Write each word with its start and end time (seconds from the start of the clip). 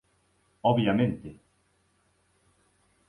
Obviamente. 0.71 1.29